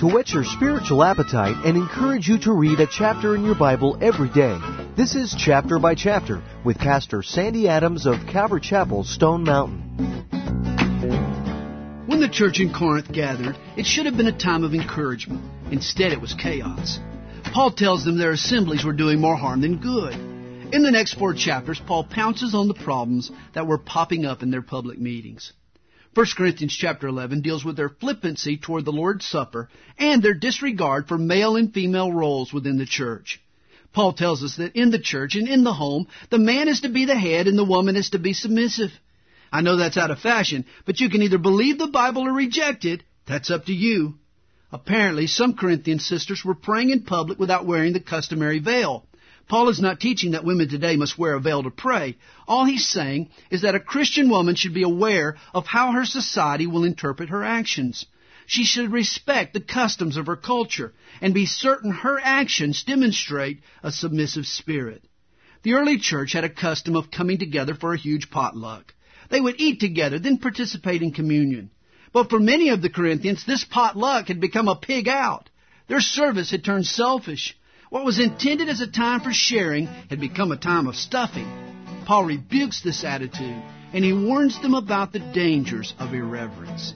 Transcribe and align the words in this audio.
to 0.00 0.06
whet 0.06 0.30
your 0.30 0.44
spiritual 0.44 1.04
appetite 1.04 1.56
and 1.66 1.76
encourage 1.76 2.26
you 2.26 2.38
to 2.38 2.54
read 2.54 2.80
a 2.80 2.86
chapter 2.86 3.36
in 3.36 3.44
your 3.44 3.54
Bible 3.54 3.98
every 4.00 4.30
day. 4.30 4.58
This 4.96 5.14
is 5.14 5.36
Chapter 5.38 5.78
by 5.78 5.94
Chapter 5.94 6.42
with 6.64 6.78
Pastor 6.78 7.22
Sandy 7.22 7.68
Adams 7.68 8.06
of 8.06 8.14
Calvary 8.26 8.62
Chapel, 8.62 9.04
Stone 9.04 9.44
Mountain. 9.44 9.82
When 12.06 12.18
the 12.18 12.30
church 12.30 12.60
in 12.60 12.72
Corinth 12.72 13.12
gathered, 13.12 13.58
it 13.76 13.84
should 13.84 14.06
have 14.06 14.16
been 14.16 14.26
a 14.26 14.38
time 14.38 14.64
of 14.64 14.72
encouragement. 14.72 15.42
Instead, 15.70 16.12
it 16.12 16.20
was 16.22 16.32
chaos. 16.32 16.98
Paul 17.52 17.70
tells 17.70 18.02
them 18.02 18.16
their 18.16 18.32
assemblies 18.32 18.86
were 18.86 18.94
doing 18.94 19.20
more 19.20 19.36
harm 19.36 19.60
than 19.60 19.82
good. 19.82 20.14
In 20.72 20.82
the 20.82 20.90
next 20.90 21.18
four 21.18 21.34
chapters, 21.34 21.78
Paul 21.86 22.04
pounces 22.04 22.54
on 22.54 22.68
the 22.68 22.74
problems 22.74 23.30
that 23.52 23.66
were 23.66 23.76
popping 23.76 24.24
up 24.24 24.42
in 24.42 24.50
their 24.50 24.62
public 24.62 24.98
meetings. 24.98 25.52
1 26.14 26.26
Corinthians 26.36 26.76
chapter 26.76 27.06
11 27.06 27.40
deals 27.40 27.64
with 27.64 27.76
their 27.76 27.88
flippancy 27.88 28.56
toward 28.56 28.84
the 28.84 28.90
Lord's 28.90 29.24
Supper 29.24 29.68
and 29.96 30.20
their 30.20 30.34
disregard 30.34 31.06
for 31.06 31.16
male 31.16 31.54
and 31.54 31.72
female 31.72 32.12
roles 32.12 32.52
within 32.52 32.78
the 32.78 32.86
church. 32.86 33.40
Paul 33.92 34.12
tells 34.12 34.42
us 34.42 34.56
that 34.56 34.74
in 34.74 34.90
the 34.90 34.98
church 34.98 35.36
and 35.36 35.48
in 35.48 35.62
the 35.62 35.72
home, 35.72 36.08
the 36.30 36.38
man 36.38 36.66
is 36.66 36.80
to 36.80 36.88
be 36.88 37.04
the 37.04 37.18
head 37.18 37.46
and 37.46 37.56
the 37.56 37.64
woman 37.64 37.94
is 37.94 38.10
to 38.10 38.18
be 38.18 38.32
submissive. 38.32 38.90
I 39.52 39.60
know 39.60 39.76
that's 39.76 39.96
out 39.96 40.10
of 40.10 40.18
fashion, 40.18 40.64
but 40.84 41.00
you 41.00 41.10
can 41.10 41.22
either 41.22 41.38
believe 41.38 41.78
the 41.78 41.86
Bible 41.86 42.22
or 42.22 42.32
reject 42.32 42.84
it. 42.84 43.02
That's 43.26 43.50
up 43.50 43.66
to 43.66 43.72
you. 43.72 44.14
Apparently, 44.72 45.28
some 45.28 45.54
Corinthian 45.54 46.00
sisters 46.00 46.44
were 46.44 46.54
praying 46.54 46.90
in 46.90 47.02
public 47.02 47.38
without 47.38 47.66
wearing 47.66 47.92
the 47.92 48.00
customary 48.00 48.58
veil. 48.58 49.06
Paul 49.50 49.68
is 49.68 49.80
not 49.80 49.98
teaching 49.98 50.30
that 50.30 50.44
women 50.44 50.68
today 50.68 50.94
must 50.94 51.18
wear 51.18 51.34
a 51.34 51.40
veil 51.40 51.64
to 51.64 51.72
pray. 51.72 52.16
All 52.46 52.64
he's 52.64 52.86
saying 52.86 53.30
is 53.50 53.62
that 53.62 53.74
a 53.74 53.80
Christian 53.80 54.30
woman 54.30 54.54
should 54.54 54.72
be 54.72 54.84
aware 54.84 55.38
of 55.52 55.66
how 55.66 55.90
her 55.90 56.04
society 56.04 56.68
will 56.68 56.84
interpret 56.84 57.30
her 57.30 57.42
actions. 57.42 58.06
She 58.46 58.62
should 58.62 58.92
respect 58.92 59.52
the 59.52 59.60
customs 59.60 60.16
of 60.16 60.26
her 60.26 60.36
culture 60.36 60.94
and 61.20 61.34
be 61.34 61.46
certain 61.46 61.90
her 61.90 62.20
actions 62.22 62.84
demonstrate 62.84 63.58
a 63.82 63.90
submissive 63.90 64.46
spirit. 64.46 65.02
The 65.64 65.74
early 65.74 65.98
church 65.98 66.32
had 66.32 66.44
a 66.44 66.48
custom 66.48 66.94
of 66.94 67.10
coming 67.10 67.38
together 67.38 67.74
for 67.74 67.92
a 67.92 67.98
huge 67.98 68.30
potluck. 68.30 68.94
They 69.30 69.40
would 69.40 69.60
eat 69.60 69.80
together, 69.80 70.20
then 70.20 70.38
participate 70.38 71.02
in 71.02 71.10
communion. 71.10 71.70
But 72.12 72.30
for 72.30 72.38
many 72.38 72.68
of 72.68 72.82
the 72.82 72.88
Corinthians, 72.88 73.44
this 73.44 73.64
potluck 73.64 74.28
had 74.28 74.40
become 74.40 74.68
a 74.68 74.76
pig 74.76 75.08
out. 75.08 75.50
Their 75.88 76.00
service 76.00 76.52
had 76.52 76.62
turned 76.62 76.86
selfish. 76.86 77.56
What 77.90 78.04
was 78.04 78.20
intended 78.20 78.68
as 78.68 78.80
a 78.80 78.86
time 78.86 79.18
for 79.20 79.32
sharing 79.32 79.86
had 79.86 80.20
become 80.20 80.52
a 80.52 80.56
time 80.56 80.86
of 80.86 80.94
stuffing. 80.94 81.50
Paul 82.06 82.24
rebukes 82.24 82.82
this 82.82 83.02
attitude 83.02 83.60
and 83.92 84.04
he 84.04 84.12
warns 84.12 84.62
them 84.62 84.74
about 84.74 85.12
the 85.12 85.18
dangers 85.18 85.92
of 85.98 86.14
irreverence. 86.14 86.94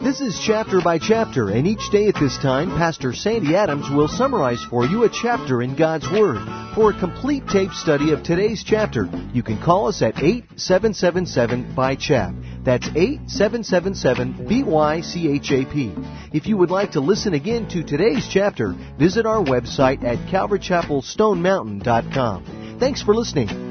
This 0.00 0.20
is 0.20 0.40
chapter 0.46 0.80
by 0.80 1.00
chapter, 1.00 1.50
and 1.50 1.66
each 1.66 1.90
day 1.90 2.06
at 2.06 2.14
this 2.14 2.38
time, 2.38 2.70
Pastor 2.78 3.12
Sandy 3.12 3.56
Adams 3.56 3.90
will 3.90 4.06
summarize 4.06 4.62
for 4.70 4.86
you 4.86 5.02
a 5.02 5.10
chapter 5.10 5.62
in 5.62 5.74
God's 5.74 6.08
Word. 6.08 6.46
For 6.76 6.90
a 6.90 7.00
complete 7.00 7.48
tape 7.48 7.72
study 7.72 8.12
of 8.12 8.22
today's 8.22 8.62
chapter, 8.64 9.08
you 9.34 9.42
can 9.42 9.60
call 9.60 9.88
us 9.88 10.02
at 10.02 10.22
8777 10.22 11.74
by 11.74 11.96
chap. 11.96 12.32
That's 12.66 12.86
8777 12.88 14.48
BYCHAP. 14.48 16.34
If 16.34 16.48
you 16.48 16.56
would 16.56 16.72
like 16.72 16.90
to 16.92 17.00
listen 17.00 17.32
again 17.32 17.68
to 17.68 17.84
today's 17.84 18.26
chapter, 18.28 18.74
visit 18.98 19.24
our 19.24 19.42
website 19.42 20.02
at 20.02 20.18
calvarychapelstonemountain.com. 20.26 22.76
Thanks 22.80 23.02
for 23.02 23.14
listening. 23.14 23.65